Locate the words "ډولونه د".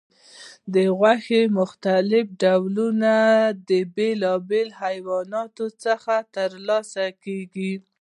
2.41-3.69